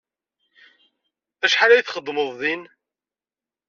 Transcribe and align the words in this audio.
Acḥal 1.45 1.71
ay 1.73 1.83
txedmeḍ 1.83 2.29
din? 2.39 2.61